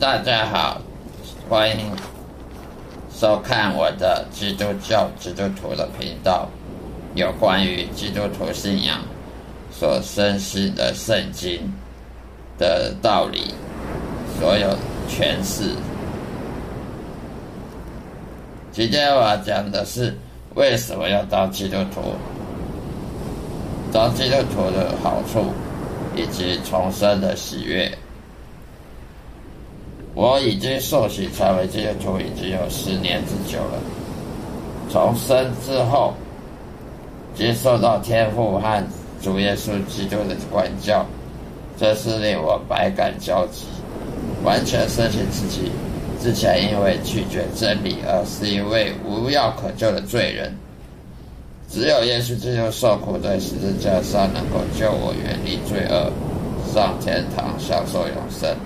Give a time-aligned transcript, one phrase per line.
[0.00, 0.80] 大家好，
[1.46, 1.84] 欢迎
[3.14, 6.48] 收看我的基督教基督徒的频道，
[7.14, 8.98] 有关于基督徒信仰
[9.70, 11.70] 所深信的圣经
[12.56, 13.52] 的道理，
[14.38, 14.68] 所有
[15.06, 15.76] 诠释。
[18.72, 20.16] 今天我要讲的是
[20.54, 22.14] 为什么要当基督徒，
[23.92, 25.52] 当基督徒的好处，
[26.16, 27.92] 以及重生的喜悦。
[30.14, 33.80] 我已经受洗成为基督徒已经有十年之久了。
[34.90, 36.12] 重生之后，
[37.34, 38.84] 接受到天父和
[39.22, 41.06] 主耶稣基督的管教，
[41.78, 43.66] 这是令我百感交集。
[44.42, 45.70] 完全深信自己
[46.20, 50.52] 之前因为拒绝真理而是一位无药可救的罪人。
[51.68, 56.10] 只有耶稣基督受苦在十字架上，能够救我远离罪恶，
[56.74, 58.56] 上天堂享受永生。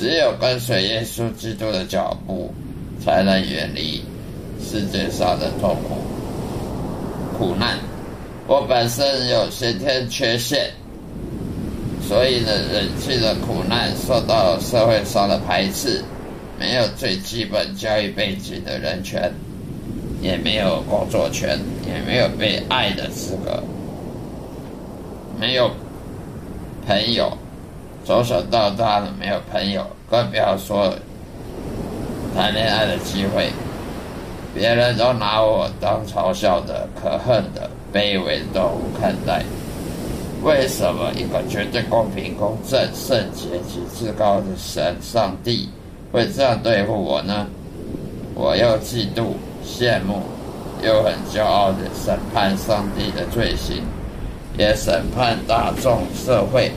[0.00, 2.50] 只有跟随耶稣基督的脚步，
[3.04, 4.02] 才能远离
[4.58, 7.76] 世界上的痛苦、苦难。
[8.46, 10.70] 我本身有先天缺陷，
[12.08, 16.02] 所以呢，忍气的苦难，受到社会上的排斥，
[16.58, 19.30] 没有最基本教育背景的人权，
[20.22, 23.62] 也没有工作权，也没有被爱的资格，
[25.38, 25.70] 没有
[26.86, 27.36] 朋友。
[28.04, 30.92] 从小到大的没有朋友，更不要说
[32.34, 33.50] 谈恋爱的机会。
[34.52, 39.44] 别人都拿我当嘲笑的、可恨的、卑微的动物看待。
[40.42, 45.68] 为什么一个绝对公平、公正、圣洁及至高的神上帝
[46.10, 47.46] 会这样对付我呢？
[48.34, 50.22] 我又嫉妒、羡慕，
[50.82, 53.82] 又很骄傲的审判上帝的罪行，
[54.58, 56.72] 也审判大众社会。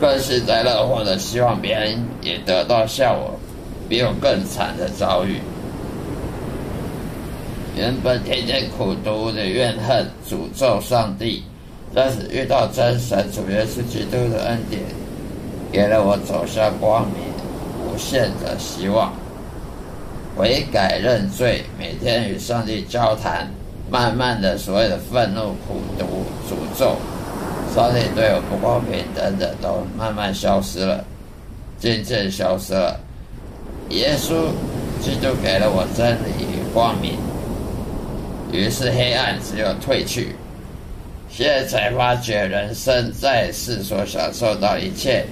[0.00, 3.38] 更幸灾乐祸的希望别人也得到像我
[3.86, 5.36] 比我更惨的遭遇。
[7.76, 11.42] 原本天天苦读的怨恨、诅咒上帝，
[11.94, 14.80] 但是遇到真神主耶稣基督的恩典，
[15.70, 17.20] 给了我走向光明、
[17.84, 19.12] 无限的希望。
[20.34, 23.46] 悔改认罪，每天与上帝交谈，
[23.90, 26.04] 慢慢的所有的愤怒、苦读、
[26.48, 26.96] 诅咒。
[27.74, 31.04] 上帝对我不公平等等，都慢慢消失了，
[31.78, 32.98] 渐渐消失了。
[33.90, 34.50] 耶稣
[35.00, 37.16] 基督给了我真理与光明，
[38.52, 40.34] 于是黑暗只有退去。
[41.30, 45.24] 现在才发觉，人生在世所享受到一切，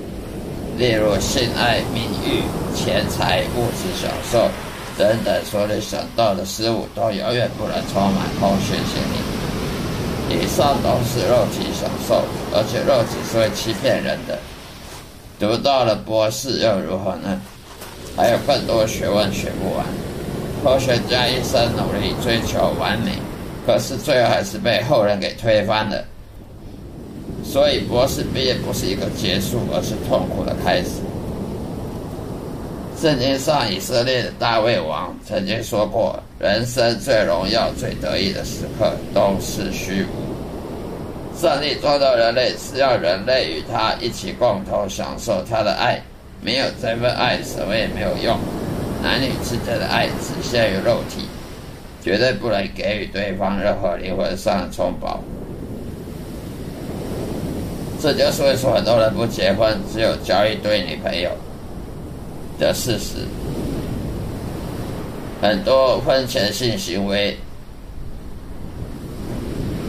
[0.76, 4.48] 例如性爱、名誉、钱财、物质享受
[4.96, 9.37] 等等，所能想到的事物，都永远不能充满空虚心灵。
[10.28, 12.22] 以上都是肉体享受，
[12.52, 14.38] 而且肉体是会欺骗人的。
[15.38, 17.40] 读到了博士又如何呢？
[18.16, 19.86] 还有更多学问学不完。
[20.62, 23.12] 科学家一生努力追求完美，
[23.64, 26.04] 可是最后还是被后人给推翻了。
[27.44, 31.00] 所以博士毕业不是一个结束，而是痛苦的开始。
[33.00, 41.38] 圣经上以色列的大卫王曾经说过：“人生最荣耀、最得意的时刻都是虚无。
[41.40, 46.02] 上帝创造人类是要人类与他一起共同享受他的爱，
[46.42, 48.36] 没有这份爱，什么也没有用。
[49.00, 51.28] 男女之间的爱只限于肉体，
[52.02, 55.22] 绝对不能给予对方任何灵魂上的充饱。
[58.02, 61.30] 这就是为什么很多人不结婚，只有交一堆女朋友。”
[62.58, 63.26] 的事实，
[65.40, 67.36] 很多婚前性行为、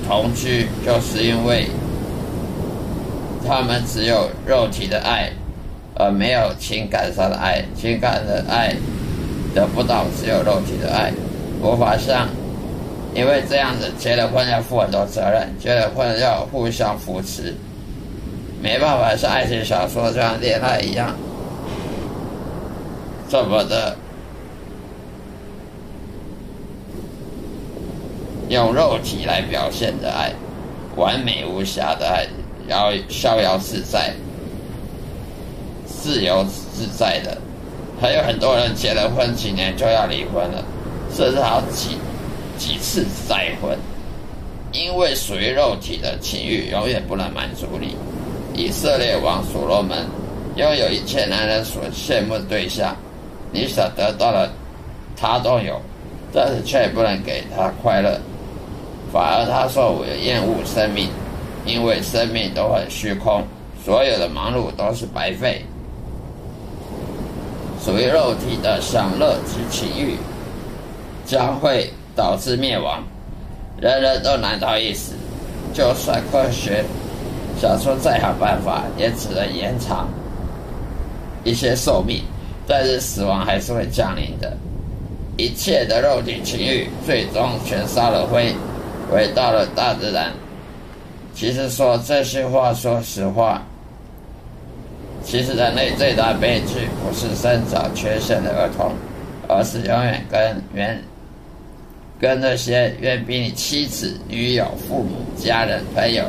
[0.08, 1.68] 同居，就是因为
[3.48, 5.32] 他们只有肉体的爱，
[5.96, 7.66] 而没有情感上的爱。
[7.76, 8.76] 情感的爱
[9.56, 11.12] 得不到，只有肉体的爱，
[11.62, 12.30] 无法像，
[13.16, 17.56] 因为这样子结了婚要负很多责任，结了婚要互相扶持，
[18.62, 21.16] 没办法像爱情小说这样恋爱一样。
[23.30, 23.96] 这么的
[28.50, 30.34] 用肉体来表现的爱，
[30.96, 32.26] 完美无瑕的爱，
[32.68, 34.12] 然后逍遥自在、
[35.86, 36.44] 自由
[36.74, 37.38] 自在的，
[38.02, 40.66] 还有很多人结了婚几年就要离婚了，
[41.16, 42.00] 甚至好几
[42.58, 43.78] 几次再婚，
[44.72, 47.96] 因为属于肉体的情欲永远不能满足你。
[48.56, 50.08] 以色列王所罗门
[50.56, 52.98] 拥有一切男人所羡慕的对象。
[53.52, 54.50] 你所得到的，
[55.16, 55.80] 他都有，
[56.34, 58.20] 但是却不能给他快乐，
[59.12, 61.10] 反而他说我厌恶生命，
[61.66, 63.44] 因为生命都很虚空，
[63.84, 65.66] 所有的忙碌都是白费。
[67.84, 70.18] 属于肉体的享乐及情欲，
[71.26, 73.02] 将会导致灭亡。
[73.80, 75.14] 人人都难逃一死，
[75.74, 76.84] 就算科学
[77.60, 80.08] 想出再好办法，也只能延长
[81.46, 82.22] 一些寿命，
[82.70, 84.56] 但是死亡还是会降临的。
[85.38, 88.54] 一切的肉体情欲，最终全烧了灰，
[89.10, 90.32] 回到了大自然。
[91.34, 93.64] 其实说这些话，说实话，
[95.24, 98.92] 其实人类最大悲剧不是生长缺陷的儿童，
[99.48, 101.02] 而是永远跟原
[102.20, 106.26] 跟那些远比你妻子、女友、父母、家人、朋友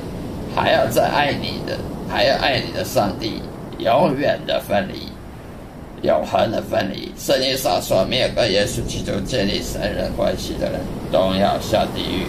[0.54, 1.76] 还要再爱你的，
[2.08, 3.43] 还要爱你的上帝，
[3.78, 5.08] 永远的分离，
[6.02, 7.12] 永恒的分离。
[7.19, 10.81] 圣经上说，没有跟耶稣基督建立神人关系的人，
[11.12, 12.26] 都要下地狱。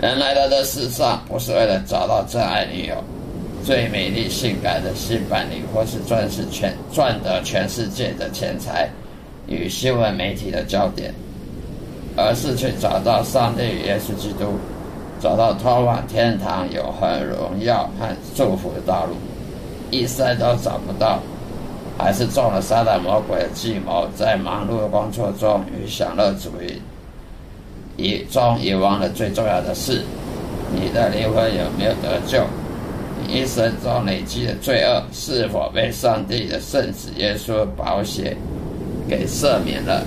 [0.00, 2.94] 人来到这世上，不是为了找到真爱女友、
[3.64, 8.88] 最美丽性感的新伴侣，或是赚是全赚得全世界的钱财
[9.46, 11.12] 与新闻媒体的焦点。
[12.16, 14.58] 而是去找到上帝与耶稣基督，
[15.22, 19.14] 找到通往天堂永恒荣耀和祝福的道路，
[19.92, 21.20] 一生都找不到，
[22.00, 26.80] 还是中了撒旦魔鬼的计谋，在忙碌的工作中与享乐主义
[27.96, 30.02] 遗中遗忘了最重要的事：
[30.74, 32.44] 你的灵魂有没有得救？
[33.22, 38.36] 你一生中累积的罪恶是否被上帝的圣子耶稣保险
[39.08, 40.02] 给赦免了？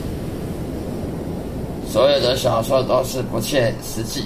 [1.87, 4.23] 所有的小说都是不切实际，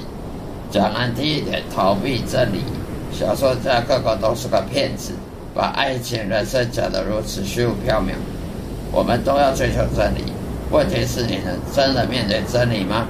[0.72, 2.62] 讲难听一点，逃避真理。
[3.12, 5.12] 小说家个个都是个骗子，
[5.58, 8.14] 把爱情、人生讲得如此虚无缥缈。
[8.92, 10.32] 我们都要追求真理，
[10.70, 13.08] 问题是你能真的面对真理吗？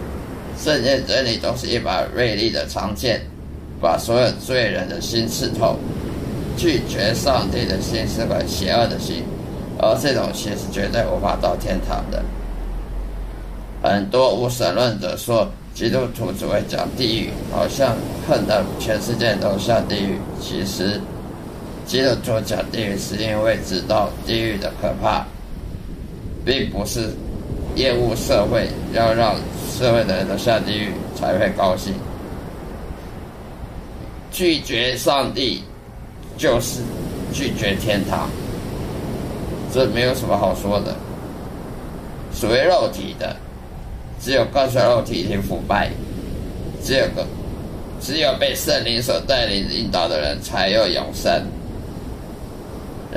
[0.57, 3.21] 圣经真理都是一把锐利的长剑，
[3.81, 5.77] 把所有罪人的心刺透。
[6.55, 9.23] 拒绝上帝的心是块邪恶的心，
[9.77, 12.23] 而这种心是绝对无法到天堂的。
[13.83, 17.95] 很多无神论者说，基督徒只会讲地狱，好像
[18.27, 20.17] 恨得全世界都下地狱。
[20.41, 20.99] 其实，
[21.87, 25.25] 基督徒讲地狱是因为知道地狱的可怕，
[26.45, 27.09] 并不是
[27.75, 29.35] 厌恶社会，要让
[29.71, 31.93] 社会的人都下地狱才会高兴。
[34.29, 35.63] 拒绝上帝，
[36.37, 36.81] 就是
[37.33, 38.29] 拒绝天堂，
[39.73, 40.93] 这没有什么好说的。
[42.33, 43.35] 属于肉体的。
[44.19, 45.91] 只有高血肉体体腐败，
[46.83, 47.23] 只有个，
[48.01, 51.31] 只有被圣灵所带领引导的人才有永生。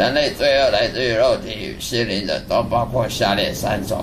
[0.00, 4.02] 人类罪恶来自于肉体与心灵的，都包括下列三种：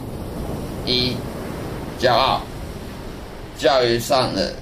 [0.85, 1.15] 一、
[1.99, 2.39] 骄傲，
[3.57, 4.53] 教育上的、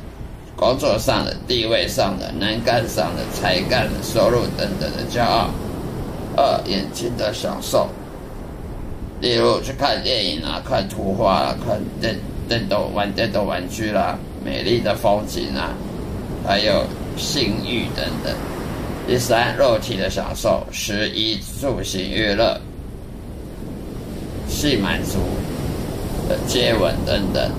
[0.55, 5.49] 工作上的、地位上的、能干上的、才干的、收入等等的骄傲；
[6.37, 7.89] 二、眼睛的享受。
[9.19, 12.17] 例如去看电影啊，看图画啊，看电
[12.47, 15.73] 电动玩电动玩具啦，美丽的风景啊，
[16.47, 16.85] 还有
[17.17, 18.33] 性欲等等。
[19.07, 22.59] 第三，肉体的享受，食衣住行娱乐，
[24.47, 25.19] 性满足
[26.27, 27.51] 的接吻等等。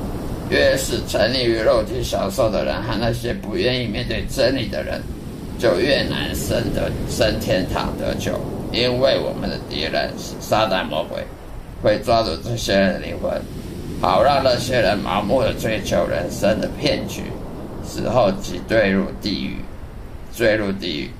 [0.50, 5.00] 越是沉溺于肉体享受的人，和那些不愿意面对真理的人，
[5.56, 8.32] 就越难升得升天堂得救，
[8.72, 11.22] 因为我们的敌人是撒旦魔鬼。
[11.82, 13.30] 会抓住这些人的灵魂，
[14.00, 17.22] 好让那些人盲目的追求人生的骗局，
[17.84, 19.56] 死后即坠入地狱，
[20.34, 21.10] 坠入地狱。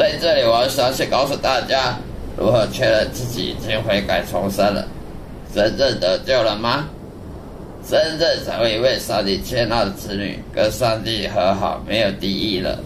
[0.00, 1.94] 在这里，我要详细告诉大家，
[2.34, 4.82] 如何确认自己已经悔改重生了，
[5.54, 6.86] 真正得救了吗？
[7.86, 12.78] 真正成为一位上帝接纳的子女，跟上帝和好，没有敌意了，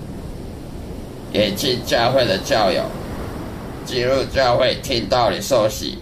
[1.32, 2.82] 也进教会的教友。
[3.86, 5.98] 进入教会听道理受洗，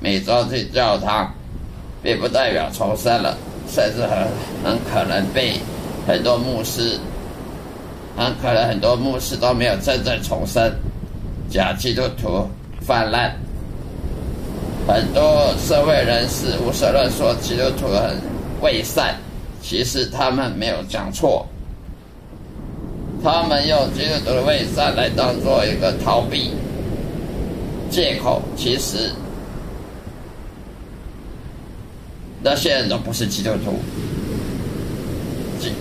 [0.00, 1.32] 每周去教堂，
[2.02, 4.18] 并不代表重生了，甚至很
[4.62, 5.54] 很可能被
[6.06, 6.98] 很多牧师，
[8.20, 10.70] 很可能很多牧师都没有真正重生，
[11.48, 12.46] 假基督徒
[12.82, 13.32] 泛滥，
[14.86, 18.18] 很多社会人士无神论说基督徒很
[18.60, 19.14] 伪善，
[19.62, 21.46] 其实他们没有讲错，
[23.24, 26.50] 他们用基督徒的伪善来当做一个逃避。
[27.90, 29.10] 借口其实，
[32.42, 33.80] 那些人都不是基督徒，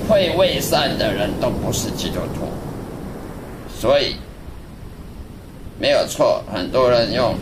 [0.07, 2.47] 会为善的人都不是基督徒，
[3.79, 4.15] 所以
[5.79, 6.43] 没有错。
[6.51, 7.35] 很多人用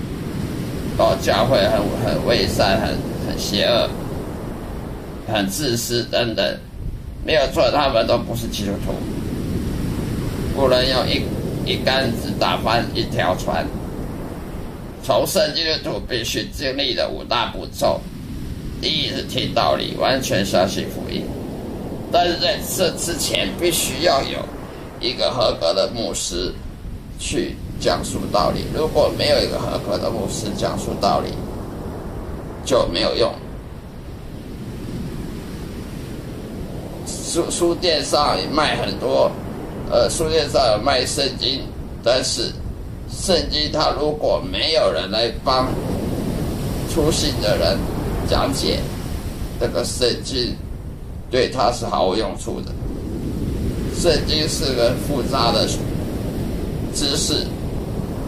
[0.98, 2.96] 哦，教会很很伪善、很
[3.28, 3.90] 很邪恶、
[5.32, 6.58] 很自私等等，
[7.26, 8.94] 没有错，他们都不是基督徒。
[10.56, 11.22] 不能用一
[11.72, 13.66] 一竿子打翻一条船。
[15.04, 18.02] 重生基督徒必须经历的五大步骤：
[18.82, 21.24] 第一是听道理，完全相信福音。
[22.12, 24.40] 但是在这之前，必须要有
[25.02, 26.54] 一个合格的牧师
[27.20, 28.64] 去讲述道理。
[28.74, 31.32] 如果没有一个合格的牧师讲述道理，
[32.66, 33.34] 就没有用。
[37.06, 39.30] 书书店上卖很多，
[39.92, 41.62] 呃，书店上有卖圣经，
[42.02, 42.54] 但是
[43.12, 45.68] 圣经它如果没有人来帮
[46.90, 47.78] 初信的人
[48.30, 48.80] 讲解
[49.60, 50.56] 这个圣经。
[51.30, 52.72] 对他是毫无用处的。
[54.00, 55.68] 圣经是个复杂的
[56.94, 57.48] 知识，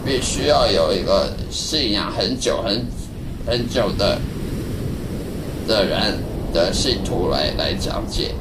[0.04, 2.84] 必须要有一个信仰很久、很
[3.46, 4.18] 很久的
[5.68, 6.18] 的人
[6.52, 8.34] 的信徒来来讲解，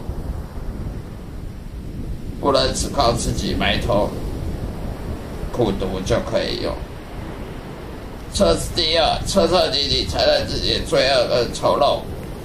[2.41, 4.09] 不能只靠自己埋头
[5.51, 6.73] 苦读就可以用。
[8.33, 11.99] 测试第二，彻彻底底承认自己罪恶跟丑陋，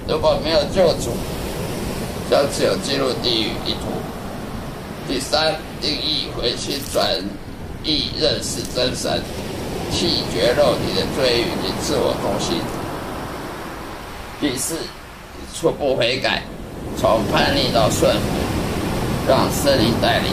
[0.07, 1.09] 如果没有救主。
[2.29, 3.91] 将只有进入地狱一途。
[5.07, 7.07] 第三，定义回心转
[7.83, 9.21] 意，认识真神，
[9.91, 12.57] 弃绝肉体的罪欲及自我中心。
[14.41, 14.75] 第四，
[15.53, 16.41] 初步悔改，
[16.97, 18.19] 从叛逆到顺服，
[19.27, 20.31] 让圣灵带领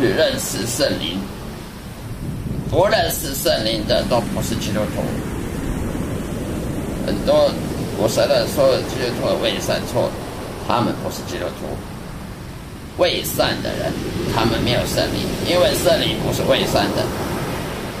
[0.00, 1.20] 去认识圣灵。
[2.70, 5.02] 不认识圣灵的都不是基督徒。
[7.06, 7.50] 很多
[7.98, 10.10] 我承认说基督徒伪善错。
[10.66, 11.76] 他们不是基督徒，
[12.98, 13.92] 未善的人，
[14.34, 17.04] 他们没有圣灵，因为圣灵不是未善的。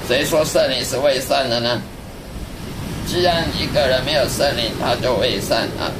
[0.08, 1.80] 谁说圣灵是未善的呢？
[3.06, 5.90] 既然一个人没有圣灵，他就未善啊，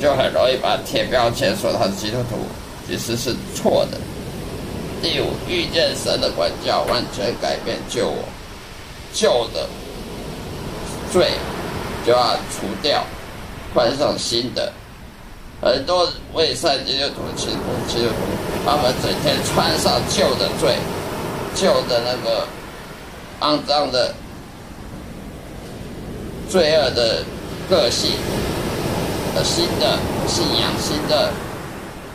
[0.00, 2.38] 就很容易把贴标签说他是基督徒，
[2.86, 3.98] 其实是错的。
[5.02, 8.24] 第五，遇见神的管教，完全改变救我，
[9.12, 9.68] 旧的
[11.12, 11.30] 罪
[12.06, 13.04] 就要除掉，
[13.74, 14.72] 换上新的。
[15.62, 18.14] 很多未善基督徒、基督徒，
[18.64, 20.74] 他们整天穿上旧的罪、
[21.54, 22.46] 旧的那个
[23.40, 24.14] 肮脏的
[26.48, 27.22] 罪恶的
[27.68, 28.12] 个性，
[29.34, 31.30] 的新的信仰、新的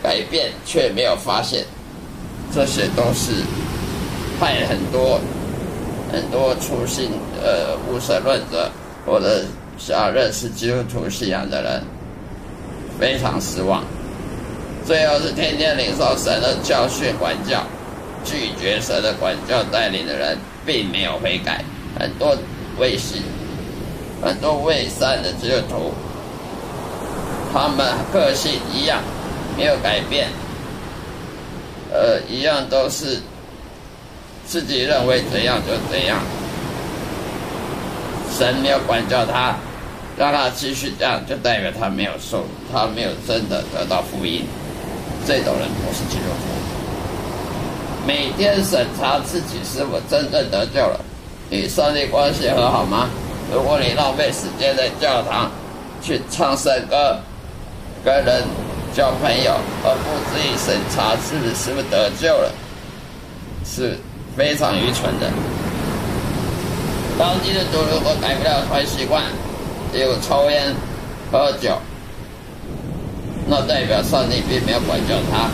[0.02, 1.64] 改变，却没有发现，
[2.52, 3.44] 这些都是
[4.40, 5.20] 害很多
[6.12, 7.10] 很多初信
[7.40, 8.68] 呃无神论者
[9.06, 9.44] 或者
[9.78, 11.95] 想认识基督徒信仰的人。
[12.98, 13.84] 非常失望，
[14.86, 17.62] 最后是天天领受神的教训管教，
[18.24, 21.62] 拒绝神的管教带领的人，并没有悔改，
[21.98, 22.36] 很多
[22.78, 23.22] 未信，
[24.22, 25.92] 很多未善的基督徒，
[27.52, 29.02] 他们个性一样，
[29.56, 30.28] 没有改变，
[31.92, 33.20] 呃，一样都是
[34.46, 36.20] 自己认为怎样就怎样，
[38.38, 39.54] 神没有管教他。
[40.16, 44.44] 让他继续这样，就代表他没有受，他没有真的得到福音。
[45.26, 48.06] 这种人不是基督徒。
[48.06, 51.00] 每天审查自己是否真正得救了，
[51.50, 53.08] 与上帝关系和好吗？
[53.52, 55.50] 如果你浪费时间在教堂
[56.02, 57.16] 去唱圣歌、
[58.04, 58.42] 跟人
[58.94, 59.52] 交朋友，
[59.84, 62.50] 而不自己审查自己是不是得救了，
[63.64, 63.98] 是
[64.36, 65.30] 非常愚蠢的。
[67.18, 69.22] 当今的主如果改不了坏习惯，
[70.00, 70.74] 有抽烟、
[71.30, 71.76] 喝酒，
[73.46, 75.50] 那代表上帝并没有管教他。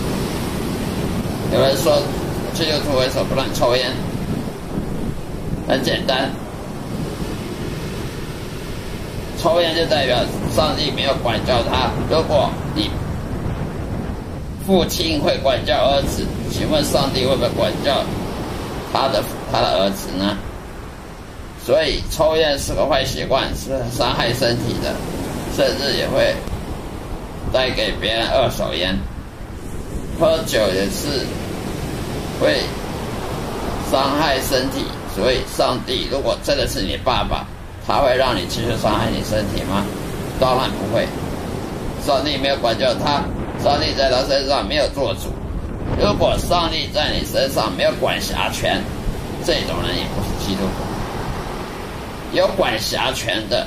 [1.54, 2.02] 有人说，
[2.54, 3.90] 基督徒为什么不能抽烟？
[5.68, 6.30] 很简单，
[9.38, 10.18] 抽烟就代表
[10.54, 11.90] 上帝没有管教他。
[12.10, 12.90] 如果你
[14.66, 18.02] 父亲会管教儿子，请问上帝会不会管教
[18.92, 20.36] 他的他的儿子呢？
[21.64, 24.94] 所以，抽烟是个坏习惯，是伤害身体的，
[25.56, 26.34] 甚至也会
[27.52, 28.98] 带给别人二手烟。
[30.18, 31.24] 喝酒也是
[32.40, 32.62] 会
[33.90, 37.46] 伤害身体，所以上帝如果真的是你爸爸，
[37.86, 39.84] 他会让你继续伤害你身体吗？
[40.40, 41.06] 当然不会。
[42.04, 43.22] 上帝没有管教他，
[43.62, 45.32] 上帝在他身上没有做主。
[46.00, 48.82] 如果上帝在你身上没有管辖权，
[49.44, 50.91] 这种人也不是基督徒。
[52.32, 53.66] 有管辖权的，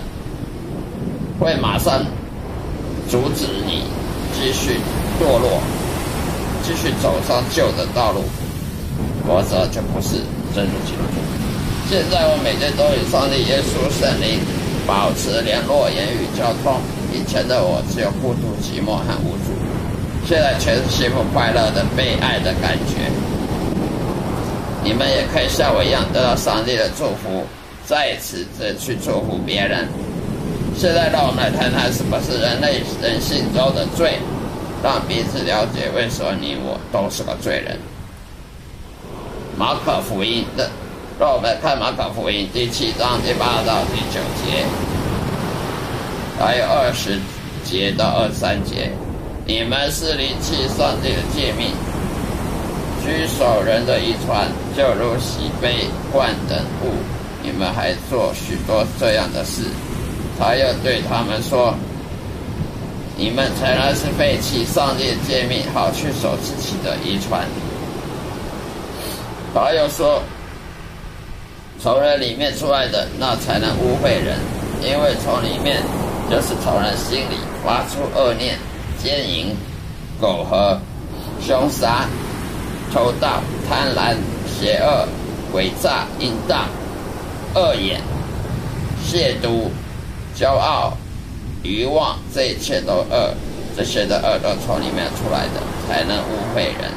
[1.39, 2.03] 会马上
[3.07, 3.84] 阻止你
[4.34, 4.79] 继续
[5.19, 5.62] 堕落，
[6.63, 8.24] 继续走上旧的道路，
[9.27, 10.17] 否则就不是
[10.55, 11.22] 真的基督徒。
[11.88, 14.39] 现在我每天都与上帝、耶稣、圣灵
[14.88, 16.81] 保持联络、言语交通。
[17.13, 19.53] 以前的我只有孤独、寂寞和无助，
[20.27, 23.05] 现在全是幸福、快乐的、被爱的感觉。
[24.84, 27.45] 你们也可以像我一样得到上帝的祝福。
[27.87, 29.87] 在此的去祝福别人。
[30.77, 34.19] 现在让我们来谈谈什么是人类人性中的罪，
[34.83, 37.77] 让彼此了解为什么你我都是个罪人。
[39.57, 40.69] 马可福音的，
[41.17, 44.65] 让我们看马可福音第七章第八到第九节，
[46.37, 47.17] 还有二十
[47.63, 48.91] 节到二十三节。
[49.47, 51.71] 你们是离弃上帝的诫命，
[53.05, 56.91] 居守人的遗传，就如洗杯罐等物，
[57.45, 59.61] 你们还做许多这样的事。
[60.39, 61.75] 他又对他们说
[63.15, 67.45] ：“你们才然是废弃上帝的诫命，好去守自己的遗传。”
[69.53, 70.23] 他又说
[71.79, 74.39] ：“从人里面出来的，那才能污秽人，
[74.81, 75.83] 因为从里面
[76.29, 78.57] 就是从人心里发出恶念、
[79.01, 79.55] 奸淫、
[80.19, 80.77] 苟合、
[81.39, 82.07] 凶杀、
[82.91, 84.15] 偷盗、贪婪、
[84.49, 85.07] 邪恶、
[85.53, 86.65] 诡诈、淫荡、
[87.55, 88.00] 恶言、
[89.03, 89.69] 亵渎。”
[90.38, 90.91] 骄傲、
[91.63, 93.33] 欲望，这一切都恶，
[93.74, 96.91] 这些的恶都从里面出来的，才能污秽人。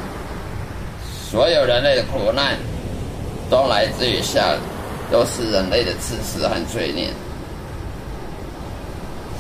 [1.31, 2.59] 所有人类的苦难，
[3.49, 4.57] 都来自于下，
[5.09, 7.11] 都是人类的自私和罪孽。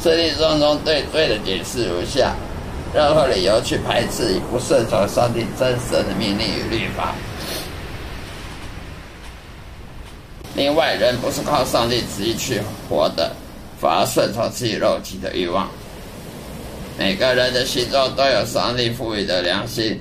[0.00, 2.36] 圣经当中对罪的解释如下：
[2.94, 7.16] 任何理由去排斥与不顺从上帝真实的命令与律法。
[10.58, 12.60] 另外，人不是靠上帝旨意去
[12.90, 13.30] 活的。
[13.80, 15.68] 反而顺从自己肉体的欲望。
[16.98, 20.00] 每个人的心中都有上帝赋予的良心，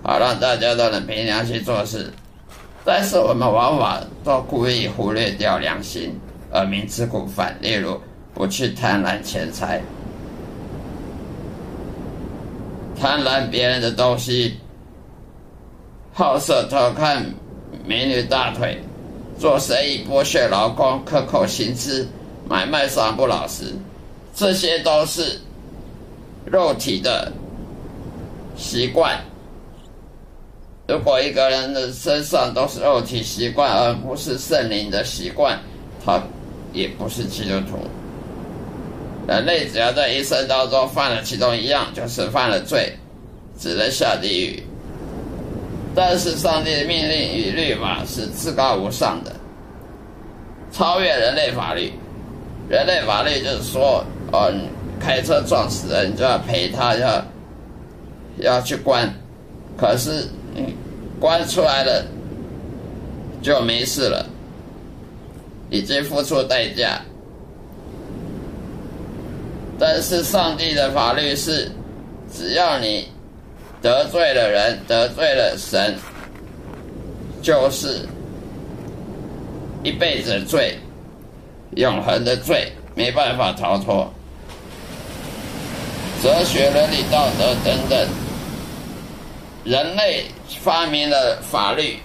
[0.00, 2.08] 好让大家都能凭良心做事。
[2.84, 6.16] 但是我们往往都故意忽略掉良心，
[6.52, 7.58] 而明知故犯。
[7.60, 8.00] 例如，
[8.32, 9.82] 不去贪婪钱财，
[12.96, 14.56] 贪婪别人的东西，
[16.12, 17.26] 好色偷看
[17.84, 18.80] 美女大腿，
[19.38, 22.06] 做生意剥削劳工，克扣薪资。
[22.48, 23.74] 买卖上不老实，
[24.32, 25.40] 这些都是
[26.44, 27.32] 肉体的
[28.56, 29.20] 习惯。
[30.86, 35.58] 如果一个人的身上都是肉体习惯，而不是圣灵的习惯，
[36.04, 36.22] 他
[36.72, 37.78] 也不是基督徒。
[39.26, 42.96] 人类只要在一生当中犯了其中一样，就是犯了罪，
[43.58, 44.62] 只能下地狱。
[45.96, 49.32] 但是上帝的命令与律法是至高无上的，
[50.70, 51.90] 超越人类法律。
[52.68, 54.52] 人类法律就是说，哦，
[55.00, 57.24] 开车撞死人你就要赔他，要
[58.40, 59.10] 要去关。
[59.78, 60.74] 可是你，
[61.18, 62.04] 关出来了
[63.40, 64.26] 就没事了，
[65.70, 67.00] 已经付出代价。
[69.78, 71.70] 但是上帝的法律是，
[72.32, 73.08] 只要你
[73.86, 75.96] 得罪了人，得罪了神，
[77.40, 78.00] 就是
[79.84, 80.76] 一辈子的罪。
[81.76, 84.12] 永恒的罪没办法逃脱，
[86.20, 88.08] 哲学、伦理、道德等等，
[89.62, 90.24] 人类
[90.64, 91.98] 发明了法律，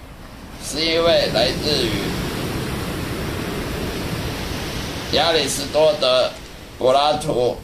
[0.64, 1.90] 是因为来自于
[5.16, 6.30] 亚里士多德、
[6.78, 7.56] 柏拉图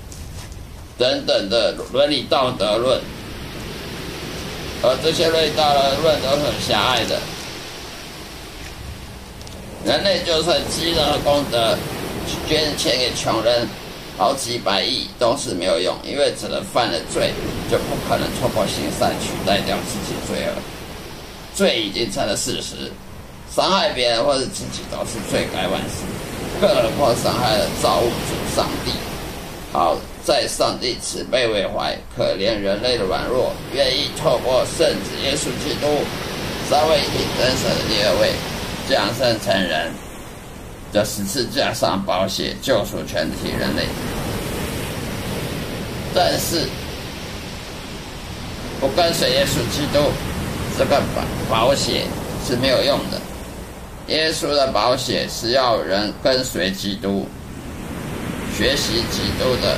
[0.97, 3.01] 等等的伦理道德论，
[4.83, 7.21] 而这些论道的论都很狭隘的。
[9.85, 11.77] 人类就算积了功德。
[12.47, 13.67] 捐钱给穷人，
[14.19, 17.33] 好几百亿都是没有用，因为只能犯了罪，
[17.71, 20.53] 就不可能突破行善取代掉自己罪恶。
[21.55, 22.93] 罪已经成了事实，
[23.51, 26.05] 伤害别人或者自己都是罪该万死，
[26.61, 28.93] 更何况伤害了造物主上帝。
[29.73, 29.97] 好
[30.29, 35.87] 在上帝慈悲为怀，可怜人类的软弱，愿意透过圣子耶稣基督，
[36.69, 38.35] 三位一体真神的第二位，
[38.87, 39.91] 降生成人。
[40.93, 43.85] 这十字架上保险救赎全体人类，
[46.15, 46.69] 但是
[48.81, 50.13] 不跟随耶稣基督，
[50.79, 51.01] 这个
[51.49, 52.05] 保保险
[52.47, 53.19] 是没有用的。
[54.09, 57.27] 耶稣的保险是要人跟随基督，
[58.55, 59.75] 学习基督的，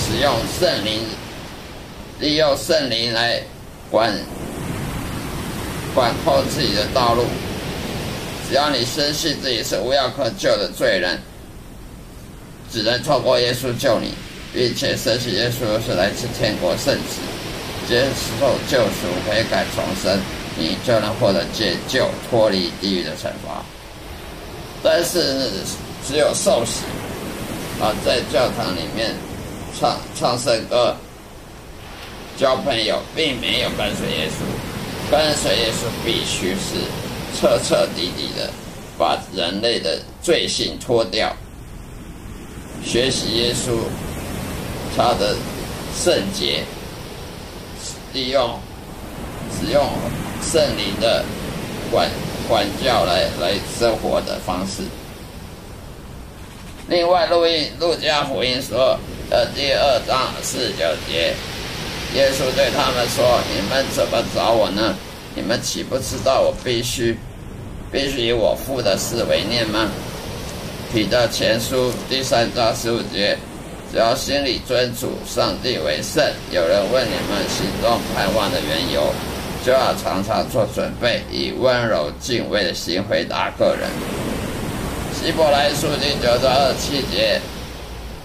[0.00, 1.02] 使用圣灵，
[2.18, 3.40] 利用圣灵来
[3.90, 4.12] 管
[5.94, 7.24] 管控自己的道路。
[8.48, 11.18] 只要你深信自己是无药可救的罪人，
[12.72, 14.12] 只能透过耶稣救你，
[14.52, 17.20] 并且深信耶稣是来自天国圣子，
[17.86, 18.06] 接
[18.40, 20.18] 受救赎、悔改、重生，
[20.58, 23.62] 你就能获得解救、脱离地狱的惩罚。
[24.82, 25.50] 但是
[26.08, 26.80] 只有受洗
[27.80, 29.14] 啊，在教堂里面
[29.78, 30.96] 唱唱圣歌、
[32.36, 35.10] 交朋友，并没有跟随耶稣。
[35.10, 36.80] 跟随耶稣必须是。
[37.32, 38.50] 彻彻底底的
[38.98, 41.32] 把人类的罪性脱掉，
[42.84, 43.70] 学习耶稣
[44.96, 45.36] 他的
[45.96, 46.64] 圣洁，
[48.12, 48.58] 利用
[49.56, 49.88] 使用
[50.42, 51.24] 圣灵的
[51.92, 52.10] 管
[52.48, 54.82] 管教来来生活的方式。
[56.90, 58.98] 另外，录音路加福音说，
[59.30, 61.32] 呃，第二章四九节，
[62.16, 64.96] 耶稣对他们说：“你们怎么找我呢？
[65.36, 67.16] 你们岂不知道我必须？”
[67.92, 69.88] 必须以我父的事为念吗？
[70.92, 73.38] 彼得前书第三章十五节，
[73.92, 76.24] 只要心里尊主上帝为圣。
[76.50, 79.14] 有人问你们心中盼望的缘由，
[79.64, 83.88] 就要常常做准备，以温柔敬畏的心回答个人。
[85.22, 87.38] 希伯来书第九章二七节，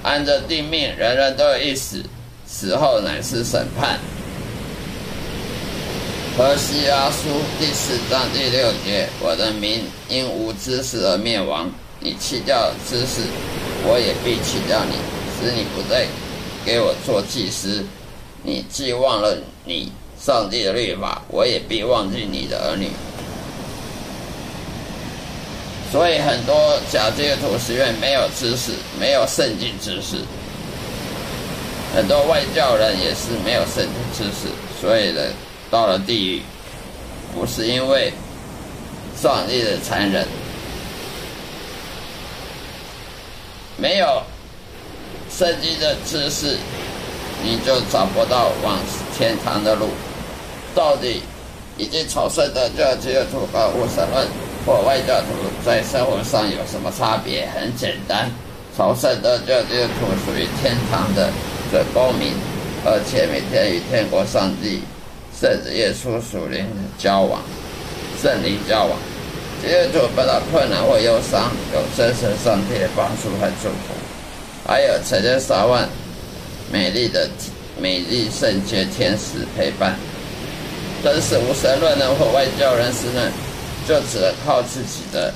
[0.01, 2.01] 按着定命，人人都有一死，
[2.47, 3.99] 死后乃是审判。
[6.37, 7.27] 何西阿书
[7.59, 11.69] 第四章第六节，我的民因无知识而灭亡。
[11.99, 13.23] 你弃掉知识，
[13.83, 14.95] 我也必弃掉你，
[15.37, 16.07] 使你不再
[16.65, 17.83] 给我做祭司。
[18.41, 22.87] 你既忘了你上帝的律法，我也必忘记你的儿女。
[25.95, 30.17] 所以很多假基督徒实愿没有知识，没有圣经知识。
[31.95, 34.49] 很多外教人也是没有圣经知识，
[34.81, 35.21] 所以呢。
[35.71, 36.41] 到了地狱，
[37.33, 38.11] 不是因为
[39.19, 40.27] 上帝的残忍，
[43.77, 44.21] 没有
[45.29, 46.57] 圣经的知识，
[47.41, 48.77] 你就找不到往
[49.17, 49.87] 天堂的路。
[50.75, 51.21] 到底
[51.77, 54.27] 已经朝圣的这基督徒和无神论
[54.65, 55.27] 或外教徒
[55.65, 57.47] 在生活上有什么差别？
[57.53, 58.31] 很简单，
[58.75, 61.29] 朝圣的教基督徒属于天堂的
[61.71, 62.33] 的公民，
[62.83, 64.81] 而且每天与天国上帝。
[65.37, 67.41] 甚至耶稣属灵的交往，
[68.23, 68.97] 圣灵交往，
[69.61, 73.93] 基督徒不到困难或忧伤，有真神上帝的帮助和祝福，
[74.65, 75.89] 还有成千上万
[76.71, 77.29] 美丽的
[77.77, 79.93] 美丽圣洁天使陪伴。
[81.03, 83.29] 真是无神论的或外教人士呢，
[83.87, 85.33] 就只能靠自己的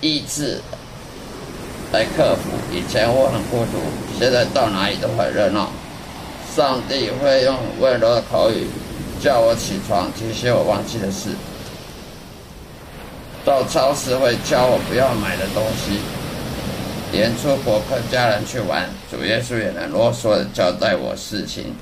[0.00, 0.60] 意志
[1.92, 2.50] 来克服。
[2.72, 3.78] 以前我很孤独，
[4.18, 5.70] 现在到哪里都很热闹。
[6.56, 8.66] 上帝会用温柔的口语。
[9.22, 11.28] 叫我起床，提醒我忘记的事。
[13.44, 16.00] 到超市会教我不要买的东西，
[17.12, 21.74] 连出国跟家人去玩，主耶稣也能啰嗦的交代我事情。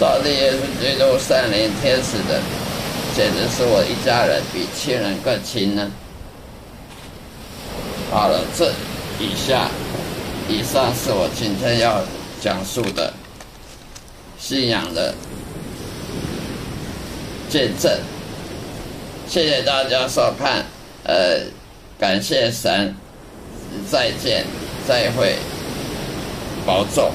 [0.00, 2.42] 上帝耶稣基督圣灵天使的，
[3.18, 5.90] 简直是我一家人，比亲人更亲呢。
[8.12, 8.70] 好了，这
[9.18, 9.68] 以下
[10.48, 12.00] 以上是我今天要
[12.40, 13.12] 讲述的
[14.38, 15.12] 信仰的。
[17.50, 17.90] 见证，
[19.26, 20.64] 谢谢大家收看，
[21.02, 21.40] 呃，
[21.98, 22.94] 感谢神，
[23.90, 24.44] 再见，
[24.86, 25.34] 再会，
[26.64, 27.10] 保重。